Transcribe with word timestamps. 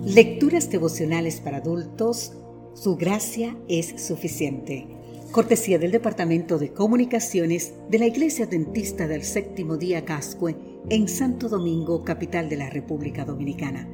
Lecturas 0.00 0.70
devocionales 0.70 1.40
para 1.40 1.58
adultos, 1.58 2.32
su 2.74 2.96
gracia 2.96 3.56
es 3.68 4.02
suficiente. 4.02 4.88
Cortesía 5.30 5.78
del 5.78 5.92
Departamento 5.92 6.58
de 6.58 6.72
Comunicaciones 6.72 7.74
de 7.90 7.98
la 7.98 8.06
Iglesia 8.06 8.46
Dentista 8.46 9.06
del 9.06 9.22
Séptimo 9.22 9.76
Día 9.76 10.04
Cascue 10.04 10.56
en 10.88 11.08
Santo 11.08 11.48
Domingo, 11.48 12.04
capital 12.04 12.48
de 12.48 12.56
la 12.56 12.70
República 12.70 13.26
Dominicana. 13.26 13.86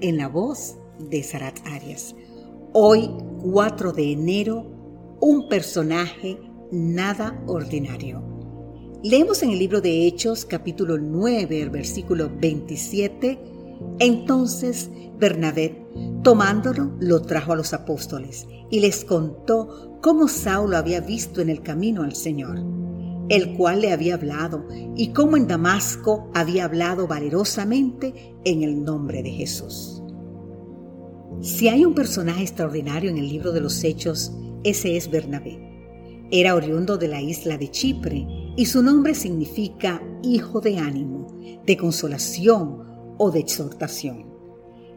En 0.00 0.16
la 0.16 0.28
voz 0.28 0.76
de 0.98 1.22
Sarat 1.22 1.58
Arias. 1.66 2.16
Hoy, 2.72 3.10
4 3.42 3.92
de 3.92 4.12
enero, 4.12 5.16
un 5.20 5.48
personaje 5.48 6.38
nada 6.72 7.40
ordinario. 7.46 8.22
Leemos 9.02 9.42
en 9.42 9.50
el 9.50 9.58
libro 9.58 9.82
de 9.82 10.06
Hechos, 10.06 10.46
capítulo 10.46 10.96
9, 10.96 11.60
el 11.60 11.70
versículo 11.70 12.30
27. 12.34 13.53
Entonces 13.98 14.90
Bernabé, 15.18 15.86
tomándolo, 16.22 16.92
lo 17.00 17.22
trajo 17.22 17.52
a 17.52 17.56
los 17.56 17.72
apóstoles 17.72 18.46
y 18.70 18.80
les 18.80 19.04
contó 19.04 19.98
cómo 20.02 20.28
Saulo 20.28 20.76
había 20.76 21.00
visto 21.00 21.40
en 21.40 21.48
el 21.48 21.62
camino 21.62 22.02
al 22.02 22.14
Señor, 22.14 22.58
el 23.28 23.56
cual 23.56 23.80
le 23.82 23.92
había 23.92 24.14
hablado, 24.14 24.66
y 24.96 25.12
cómo 25.12 25.36
en 25.36 25.46
Damasco 25.46 26.30
había 26.34 26.64
hablado 26.64 27.06
valerosamente 27.06 28.34
en 28.44 28.62
el 28.62 28.82
nombre 28.82 29.22
de 29.22 29.30
Jesús. 29.30 30.02
Si 31.40 31.68
hay 31.68 31.84
un 31.84 31.94
personaje 31.94 32.42
extraordinario 32.42 33.10
en 33.10 33.18
el 33.18 33.28
libro 33.28 33.52
de 33.52 33.60
los 33.60 33.82
Hechos, 33.84 34.32
ese 34.62 34.96
es 34.96 35.10
Bernabé. 35.10 35.58
Era 36.30 36.54
oriundo 36.54 36.96
de 36.96 37.08
la 37.08 37.20
isla 37.20 37.58
de 37.58 37.70
Chipre 37.70 38.26
y 38.56 38.66
su 38.66 38.82
nombre 38.82 39.14
significa 39.14 40.02
hijo 40.22 40.60
de 40.60 40.78
ánimo, 40.78 41.26
de 41.64 41.76
consolación 41.76 42.93
o 43.18 43.30
de 43.30 43.40
exhortación. 43.40 44.34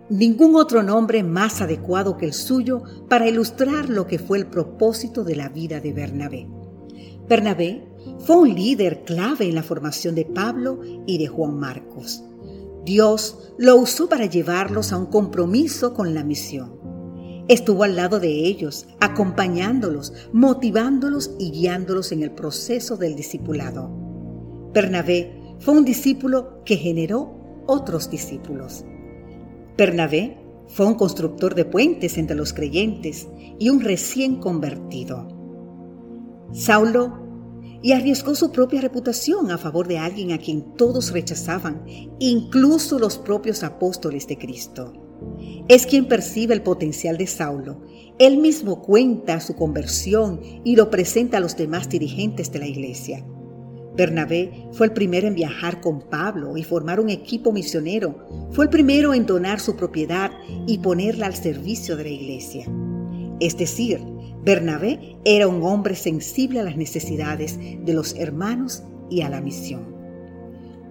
Ningún 0.10 0.56
otro 0.56 0.84
nombre 0.84 1.22
más 1.24 1.62
adecuado 1.62 2.18
que 2.18 2.26
el 2.26 2.34
suyo 2.34 2.82
para 3.10 3.28
ilustrar 3.28 3.90
lo 3.90 4.08
que 4.08 4.20
fue 4.20 4.38
el 4.38 4.48
propósito 4.48 5.24
de 5.24 5.36
la 5.36 5.50
vida 5.50 5.82
de 5.82 5.92
Bernabé. 5.92 6.48
Bernabé 7.28 7.86
fue 8.20 8.38
un 8.38 8.56
líder 8.56 9.04
clave 9.04 9.50
en 9.50 9.56
la 9.56 9.64
formación 9.64 10.16
de 10.16 10.24
Pablo 10.24 10.80
y 11.06 11.18
de 11.18 11.28
Juan 11.28 11.60
Marcos. 11.60 12.24
Dios 12.86 13.54
lo 13.58 13.76
usó 13.76 14.08
para 14.08 14.28
llevarlos 14.28 14.94
a 14.94 14.98
un 14.98 15.08
compromiso 15.08 15.94
con 15.94 16.14
la 16.14 16.24
misión. 16.24 16.78
Estuvo 17.50 17.84
al 17.84 17.98
lado 17.98 18.22
de 18.22 18.30
ellos, 18.30 18.88
acompañándolos, 19.02 20.14
motivándolos 20.32 21.32
y 21.38 21.52
guiándolos 21.52 22.14
en 22.14 22.24
el 22.24 22.32
proceso 22.32 22.96
del 22.96 23.16
discipulado. 23.16 23.90
Bernabé 24.74 25.56
fue 25.60 25.74
un 25.74 25.84
discípulo 25.84 26.64
que 26.64 26.78
generó 26.78 27.37
otros 27.68 28.10
discípulos. 28.10 28.84
Bernabé 29.78 30.38
fue 30.68 30.86
un 30.86 30.96
constructor 30.96 31.56
de 31.56 31.66
puentes 31.66 32.18
entre 32.18 32.36
los 32.36 32.54
creyentes 32.54 33.28
y 33.60 33.70
un 33.70 33.82
recién 33.82 34.38
convertido. 34.38 35.28
Saulo 36.52 37.28
y 37.82 37.92
arriesgó 37.92 38.34
su 38.36 38.52
propia 38.52 38.82
reputación 38.82 39.52
a 39.52 39.58
favor 39.58 39.88
de 39.88 40.00
alguien 40.00 40.32
a 40.32 40.40
quien 40.40 40.74
todos 40.76 41.12
rechazaban, 41.12 41.84
incluso 42.20 42.98
los 42.98 43.18
propios 43.18 43.64
apóstoles 43.64 44.28
de 44.28 44.38
Cristo. 44.38 44.94
Es 45.68 45.86
quien 45.86 46.08
percibe 46.08 46.54
el 46.54 46.64
potencial 46.64 47.18
de 47.18 47.28
Saulo. 47.28 47.82
Él 48.20 48.38
mismo 48.38 48.82
cuenta 48.82 49.40
su 49.40 49.56
conversión 49.56 50.42
y 50.64 50.76
lo 50.76 50.90
presenta 50.90 51.38
a 51.38 51.42
los 51.42 51.56
demás 51.56 51.90
dirigentes 51.90 52.52
de 52.52 52.60
la 52.60 52.68
iglesia. 52.68 53.26
Bernabé 53.98 54.52
fue 54.74 54.86
el 54.86 54.94
primero 54.94 55.28
en 55.28 55.34
viajar 55.34 55.82
con 55.82 56.02
Pablo 56.02 56.56
y 56.56 56.64
formar 56.64 57.00
un 57.00 57.10
equipo 57.10 57.52
misionero. 57.52 58.28
Fue 58.52 58.66
el 58.66 58.70
primero 58.70 59.16
en 59.16 59.26
donar 59.26 59.60
su 59.60 59.76
propiedad 59.76 60.32
y 60.68 60.78
ponerla 60.78 61.26
al 61.26 61.36
servicio 61.36 61.98
de 61.98 62.04
la 62.04 62.10
iglesia. 62.10 62.68
Es 63.40 63.58
decir, 63.58 64.00
Bernabé 64.44 65.18
era 65.26 65.48
un 65.48 65.64
hombre 65.64 65.96
sensible 65.96 66.60
a 66.60 66.64
las 66.64 66.78
necesidades 66.78 67.58
de 67.60 67.94
los 67.94 68.16
hermanos 68.16 68.84
y 69.10 69.22
a 69.22 69.30
la 69.30 69.42
misión. 69.42 69.96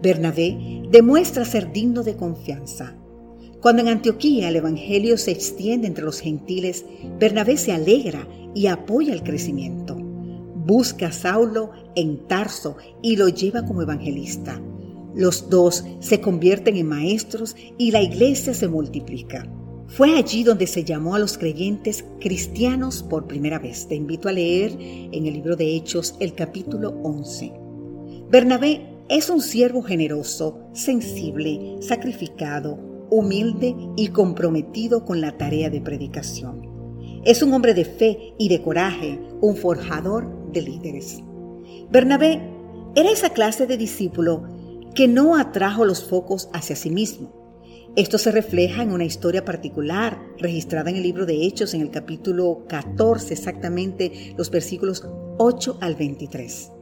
Bernabé 0.03 0.83
demuestra 0.91 1.45
ser 1.45 1.73
digno 1.73 2.03
de 2.03 2.17
confianza. 2.17 2.97
Cuando 3.61 3.83
en 3.83 3.89
Antioquía 3.89 4.49
el 4.49 4.57
Evangelio 4.57 5.17
se 5.17 5.31
extiende 5.31 5.87
entre 5.87 6.05
los 6.05 6.21
gentiles, 6.21 6.85
Bernabé 7.21 7.57
se 7.57 7.73
alegra 7.73 8.27
y 8.53 8.67
apoya 8.67 9.13
el 9.13 9.23
crecimiento. 9.23 9.96
Busca 10.67 11.07
a 11.07 11.13
Saulo 11.13 11.71
en 11.95 12.27
Tarso 12.27 12.77
y 13.01 13.15
lo 13.15 13.29
lleva 13.29 13.65
como 13.65 13.83
evangelista. 13.83 14.61
Los 15.15 15.49
dos 15.49 15.85
se 16.01 16.21
convierten 16.21 16.77
en 16.77 16.89
maestros 16.89 17.55
y 17.79 17.93
la 17.93 18.03
iglesia 18.03 18.53
se 18.53 18.67
multiplica. 18.67 19.49
Fue 19.87 20.17
allí 20.17 20.43
donde 20.43 20.67
se 20.67 20.83
llamó 20.83 21.15
a 21.15 21.21
los 21.21 21.39
creyentes 21.39 22.05
cristianos 22.19 23.05
por 23.05 23.29
primera 23.29 23.61
vez. 23.61 23.87
Te 23.87 23.95
invito 23.95 24.29
a 24.29 24.33
leer 24.33 24.73
en 24.81 25.27
el 25.27 25.35
libro 25.35 25.55
de 25.55 25.77
Hechos 25.77 26.17
el 26.19 26.35
capítulo 26.35 26.99
11. 27.05 27.53
Bernabé 28.29 28.89
es 29.09 29.31
un 29.31 29.43
siervo 29.43 29.83
generoso, 29.83 30.59
sensible, 30.73 31.77
sacrificado, 31.79 32.77
humilde 33.09 33.77
y 33.97 34.09
comprometido 34.09 35.05
con 35.05 35.21
la 35.21 35.39
tarea 35.39 35.71
de 35.71 35.81
predicación. 35.81 37.23
Es 37.25 37.41
un 37.41 37.53
hombre 37.53 37.73
de 37.73 37.85
fe 37.85 38.35
y 38.37 38.49
de 38.49 38.61
coraje, 38.63 39.21
un 39.41 39.57
forjador 39.57 40.36
de 40.53 40.63
líderes. 40.63 41.23
Bernabé 41.91 42.41
era 42.95 43.11
esa 43.11 43.31
clase 43.31 43.67
de 43.67 43.77
discípulo 43.77 44.45
que 44.95 45.09
no 45.09 45.37
atrajo 45.37 45.85
los 45.85 46.05
focos 46.05 46.49
hacia 46.53 46.77
sí 46.77 46.91
mismo, 46.91 47.37
esto 47.97 48.19
se 48.19 48.31
refleja 48.31 48.83
en 48.83 48.93
una 48.93 49.07
historia 49.07 49.43
particular 49.47 50.21
registrada 50.37 50.91
en 50.91 50.97
el 50.97 51.03
libro 51.03 51.25
de 51.25 51.47
Hechos 51.47 51.73
en 51.73 51.81
el 51.81 51.91
capítulo 51.91 52.67
14, 52.69 53.33
exactamente 53.33 54.35
los 54.37 54.51
versículos 54.51 55.03
8 55.39 55.79
al 55.81 55.95
23. 55.95 56.73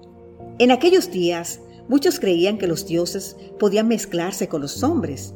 En 0.59 0.73
aquellos 0.73 1.13
días, 1.13 1.61
muchos 1.89 2.19
creían 2.19 2.59
que 2.59 2.67
los 2.67 2.89
dioses 2.89 3.37
podían 3.61 3.87
mezclarse 3.87 4.49
con 4.49 4.61
los 4.61 4.83
hombres. 4.83 5.35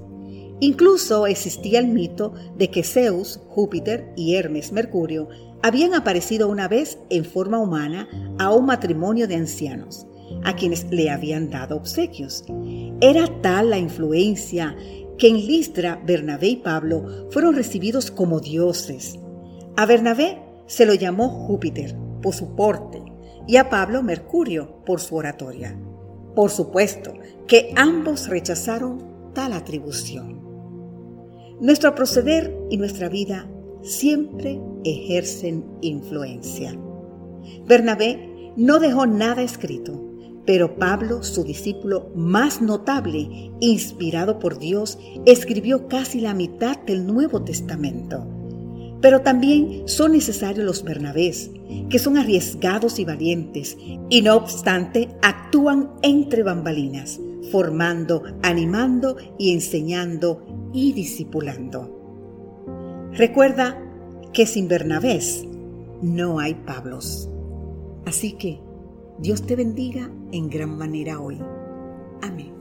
Incluso 0.58 1.28
existía 1.28 1.78
el 1.78 1.86
mito 1.86 2.32
de 2.56 2.72
que 2.72 2.82
Zeus, 2.82 3.38
Júpiter 3.46 4.12
y 4.16 4.34
Hermes, 4.34 4.72
Mercurio, 4.72 5.28
habían 5.62 5.94
aparecido 5.94 6.48
una 6.48 6.68
vez 6.68 6.98
en 7.10 7.24
forma 7.24 7.58
humana 7.58 8.08
a 8.38 8.52
un 8.52 8.66
matrimonio 8.66 9.26
de 9.26 9.36
ancianos, 9.36 10.06
a 10.44 10.54
quienes 10.54 10.90
le 10.90 11.10
habían 11.10 11.50
dado 11.50 11.76
obsequios. 11.76 12.44
Era 13.00 13.26
tal 13.42 13.70
la 13.70 13.78
influencia 13.78 14.76
que 15.18 15.28
en 15.28 15.36
Listra 15.36 16.00
Bernabé 16.06 16.48
y 16.48 16.56
Pablo 16.56 17.28
fueron 17.30 17.54
recibidos 17.54 18.10
como 18.10 18.40
dioses. 18.40 19.18
A 19.76 19.86
Bernabé 19.86 20.38
se 20.66 20.86
lo 20.86 20.94
llamó 20.94 21.28
Júpiter 21.28 21.96
por 22.22 22.34
su 22.34 22.54
porte 22.54 23.02
y 23.46 23.56
a 23.56 23.68
Pablo 23.68 24.02
Mercurio 24.02 24.84
por 24.84 25.00
su 25.00 25.16
oratoria. 25.16 25.76
Por 26.34 26.50
supuesto 26.50 27.14
que 27.48 27.72
ambos 27.74 28.28
rechazaron 28.28 29.32
tal 29.34 29.52
atribución. 29.52 30.38
Nuestro 31.60 31.94
proceder 31.94 32.56
y 32.70 32.76
nuestra 32.76 33.08
vida 33.08 33.48
siempre 33.82 34.60
ejercen 34.84 35.64
influencia. 35.80 36.78
Bernabé 37.66 38.52
no 38.56 38.78
dejó 38.78 39.06
nada 39.06 39.42
escrito 39.42 40.08
pero 40.48 40.76
Pablo, 40.76 41.22
su 41.22 41.44
discípulo 41.44 42.10
más 42.14 42.62
notable, 42.62 43.52
inspirado 43.60 44.38
por 44.38 44.58
Dios, 44.58 44.98
escribió 45.26 45.88
casi 45.88 46.22
la 46.22 46.32
mitad 46.32 46.78
del 46.86 47.06
Nuevo 47.06 47.42
Testamento. 47.42 48.26
Pero 49.02 49.20
también 49.20 49.82
son 49.84 50.12
necesarios 50.12 50.64
los 50.64 50.82
Bernabés, 50.84 51.50
que 51.90 51.98
son 51.98 52.16
arriesgados 52.16 52.98
y 52.98 53.04
valientes, 53.04 53.76
y 54.08 54.22
no 54.22 54.36
obstante 54.36 55.10
actúan 55.20 55.90
entre 56.00 56.42
bambalinas, 56.42 57.20
formando, 57.52 58.22
animando 58.42 59.18
y 59.36 59.52
enseñando 59.52 60.70
y 60.72 60.94
discipulando. 60.94 61.97
Recuerda 63.12 63.76
que 64.32 64.46
sin 64.46 64.68
Bernabés 64.68 65.46
no 66.02 66.38
hay 66.38 66.54
Pablos. 66.54 67.28
Así 68.06 68.32
que 68.32 68.60
Dios 69.18 69.42
te 69.42 69.56
bendiga 69.56 70.10
en 70.32 70.48
gran 70.48 70.76
manera 70.76 71.20
hoy. 71.20 71.38
Amén. 72.22 72.57